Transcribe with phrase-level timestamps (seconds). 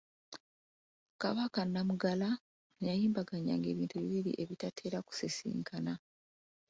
[1.21, 2.29] Kabaka Namugala
[2.85, 5.93] yayimbagatanya ebintu bibiri ebitatera kusisinkana.